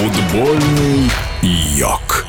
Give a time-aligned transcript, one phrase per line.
[0.00, 1.10] Футбольный
[1.42, 2.24] йог.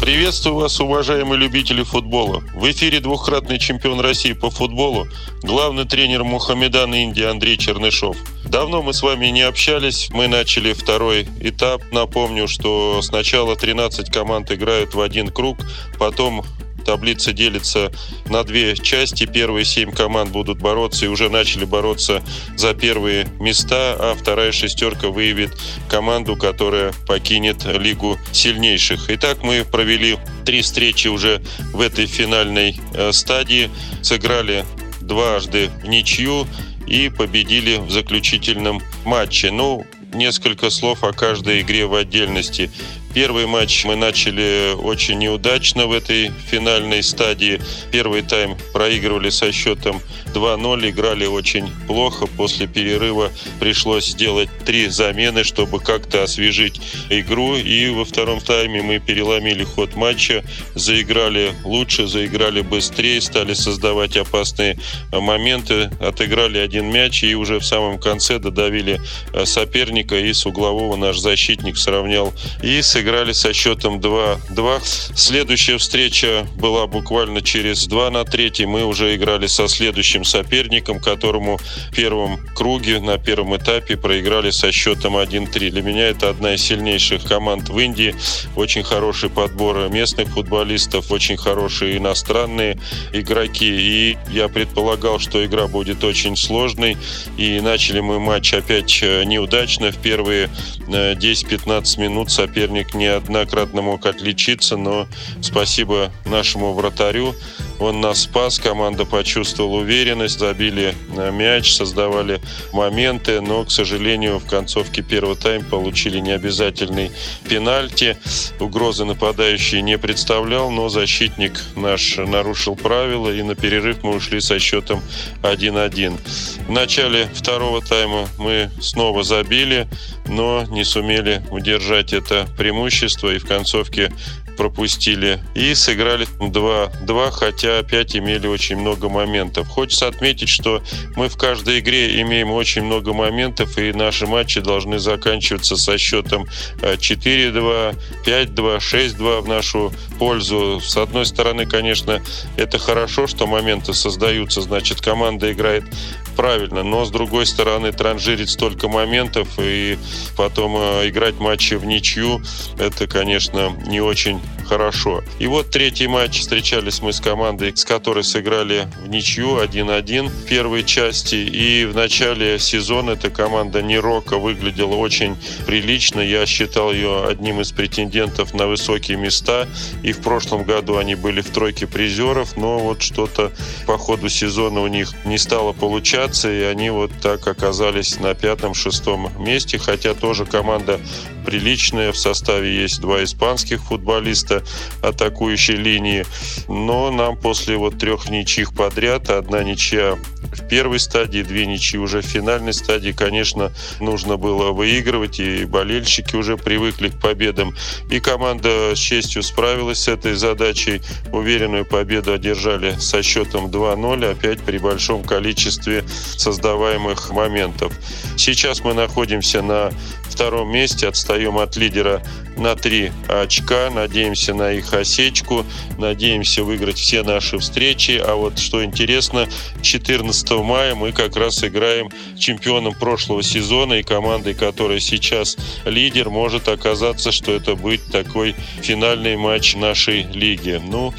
[0.00, 2.42] Приветствую вас, уважаемые любители футбола.
[2.52, 5.06] В эфире двухкратный чемпион России по футболу,
[5.44, 8.16] главный тренер Мухаммедан Индии Андрей Чернышов.
[8.44, 11.82] Давно мы с вами не общались, мы начали второй этап.
[11.92, 15.58] Напомню, что сначала 13 команд играют в один круг,
[16.00, 16.44] потом
[16.84, 17.92] Таблица делится
[18.26, 19.26] на две части.
[19.26, 22.22] Первые семь команд будут бороться и уже начали бороться
[22.56, 25.52] за первые места, а вторая шестерка выявит
[25.88, 29.06] команду, которая покинет Лигу сильнейших.
[29.08, 33.70] Итак, мы провели три встречи уже в этой финальной э, стадии.
[34.02, 34.64] Сыграли
[35.00, 36.46] дважды в ничью
[36.86, 39.50] и победили в заключительном матче.
[39.50, 42.70] Ну, несколько слов о каждой игре в отдельности.
[43.14, 47.60] Первый матч мы начали очень неудачно в этой финальной стадии.
[47.90, 50.00] Первый тайм проигрывали со счетом
[50.34, 52.26] 2-0, играли очень плохо.
[52.26, 53.30] После перерыва
[53.60, 57.56] пришлось сделать три замены, чтобы как-то освежить игру.
[57.56, 60.42] И во втором тайме мы переломили ход матча,
[60.74, 64.78] заиграли лучше, заиграли быстрее, стали создавать опасные
[65.12, 69.02] моменты, отыграли один мяч и уже в самом конце додавили
[69.44, 70.16] соперника.
[70.16, 74.80] И с углового наш защитник сравнял и сыграли сыграли со счетом 2-2.
[75.16, 78.64] Следующая встреча была буквально через 2 на 3.
[78.66, 84.70] Мы уже играли со следующим соперником, которому в первом круге, на первом этапе проиграли со
[84.70, 85.70] счетом 1-3.
[85.70, 88.14] Для меня это одна из сильнейших команд в Индии.
[88.54, 92.78] Очень хороший подбор местных футболистов, очень хорошие иностранные
[93.12, 93.66] игроки.
[93.66, 96.96] И я предполагал, что игра будет очень сложной.
[97.36, 99.90] И начали мы матч опять э, неудачно.
[99.90, 100.48] В первые
[100.86, 105.06] 10-15 э, минут соперник неоднократно мог отличиться, но
[105.40, 107.34] спасибо нашему вратарю.
[107.82, 110.94] Он нас спас, команда почувствовала уверенность, забили
[111.32, 112.40] мяч, создавали
[112.72, 117.10] моменты, но, к сожалению, в концовке первого тайма получили необязательный
[117.48, 118.16] пенальти.
[118.60, 124.60] Угрозы нападающий не представлял, но защитник наш нарушил правила, и на перерыв мы ушли со
[124.60, 125.02] счетом
[125.42, 126.20] 1-1.
[126.68, 129.88] В начале второго тайма мы снова забили,
[130.28, 134.12] но не сумели удержать это преимущество и в концовке
[134.56, 139.68] пропустили и сыграли 2-2, хотя опять имели очень много моментов.
[139.68, 140.82] Хочется отметить, что
[141.16, 146.46] мы в каждой игре имеем очень много моментов, и наши матчи должны заканчиваться со счетом
[146.80, 150.80] 4-2, 5-2, 6-2 в нашу пользу.
[150.80, 152.22] С одной стороны, конечно,
[152.56, 155.84] это хорошо, что моменты создаются, значит, команда играет
[156.32, 159.98] правильно, но с другой стороны транжирить столько моментов и
[160.36, 162.42] потом э, играть матчи в ничью,
[162.78, 164.40] это, конечно, не очень
[164.72, 165.22] хорошо.
[165.38, 170.46] И вот третий матч встречались мы с командой, с которой сыграли в ничью 1-1 в
[170.46, 171.34] первой части.
[171.34, 176.20] И в начале сезона эта команда Нерока выглядела очень прилично.
[176.20, 179.68] Я считал ее одним из претендентов на высокие места.
[180.02, 183.52] И в прошлом году они были в тройке призеров, но вот что-то
[183.86, 189.32] по ходу сезона у них не стало получаться, и они вот так оказались на пятом-шестом
[189.38, 191.00] месте, хотя тоже команда
[191.44, 194.62] приличная, в составе есть два испанских футболиста
[195.02, 196.24] атакующей линии,
[196.68, 202.20] но нам после вот трех ничьих подряд, одна ничья в первой стадии, две ничьи уже
[202.20, 207.74] в финальной стадии, конечно, нужно было выигрывать, и болельщики уже привыкли к победам.
[208.10, 211.00] И команда с честью справилась с этой задачей.
[211.32, 216.04] Уверенную победу одержали со счетом 2-0, опять при большом количестве
[216.36, 217.92] создаваемых моментов.
[218.36, 219.92] Сейчас мы находимся на
[220.32, 222.22] втором месте, отстаем от лидера
[222.56, 223.90] на три очка.
[223.90, 225.64] Надеемся на их осечку,
[225.98, 228.22] надеемся выиграть все наши встречи.
[228.24, 229.48] А вот что интересно,
[229.82, 236.68] 14 мая мы как раз играем чемпионом прошлого сезона и командой, которая сейчас лидер, может
[236.68, 240.80] оказаться, что это будет такой финальный матч нашей лиги.
[240.84, 241.12] Ну,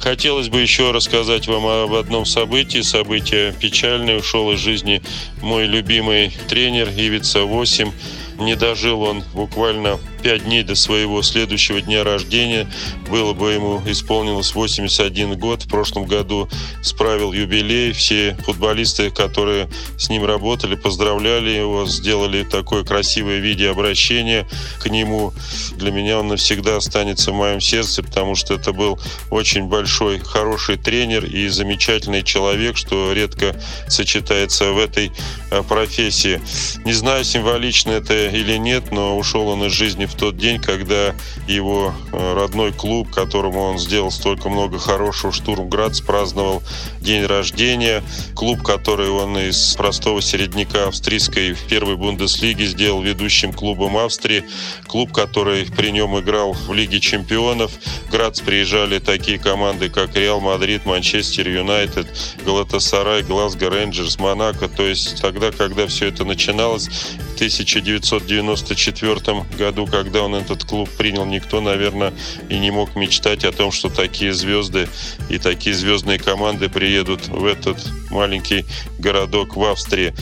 [0.00, 2.80] Хотелось бы еще рассказать вам об одном событии.
[2.80, 4.18] Событие печальное.
[4.18, 5.02] Ушел из жизни
[5.42, 7.92] мой любимый тренер Ивица 8.
[8.40, 12.70] Не дожил он буквально пять дней до своего следующего дня рождения.
[13.08, 15.62] Было бы ему исполнилось 81 год.
[15.62, 16.48] В прошлом году
[16.82, 17.92] справил юбилей.
[17.92, 24.46] Все футболисты, которые с ним работали, поздравляли его, сделали такое красивое видеообращение
[24.80, 25.32] к нему.
[25.76, 28.98] Для меня он навсегда останется в моем сердце, потому что это был
[29.30, 35.12] очень большой, хороший тренер и замечательный человек, что редко сочетается в этой
[35.50, 36.40] э, профессии.
[36.84, 41.14] Не знаю, символично это или нет, но ушел он из жизни в тот день, когда
[41.46, 46.62] его э, родной клуб, которому он сделал столько много хорошего, Штурмград, праздновал
[47.00, 48.02] день рождения.
[48.34, 54.44] Клуб, который он из простого середняка австрийской первой Бундеслиги сделал ведущим клубом Австрии.
[54.86, 57.72] Клуб, который при нем играл в Лиге чемпионов.
[58.10, 62.06] Грац приезжали такие команды, как Реал Мадрид, Манчестер Юнайтед,
[62.44, 64.68] Галатасарай, Глазго Рейнджерс, Монако.
[64.68, 71.24] То есть тогда, когда все это начиналось, в 1994 году, когда он этот клуб принял,
[71.24, 72.12] никто, наверное,
[72.50, 74.88] и не мог мечтать о том, что такие звезды
[75.30, 77.78] и такие звездные команды приедут в этот
[78.10, 78.66] маленький
[78.98, 80.12] городок в Австрии.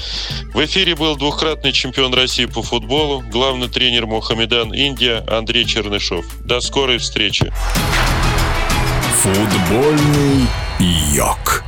[0.54, 6.24] В эфире был двухкратный чемпион России по футболу, главный тренер Мухаммедан Индия Андрей Чернышов.
[6.44, 7.52] До скорой встречи.
[9.22, 10.46] Футбольный
[11.12, 11.64] йог.